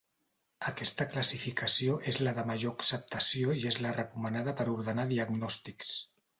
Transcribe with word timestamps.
Aquesta 0.69 1.05
classificació 1.11 1.97
és 2.13 2.17
la 2.23 2.33
de 2.39 2.47
major 2.53 2.75
acceptació 2.77 3.55
i 3.61 3.69
és 3.73 3.79
la 3.87 3.95
recomanada 4.01 4.59
per 4.63 4.69
ordenar 4.77 5.09
diagnòstics. 5.17 5.97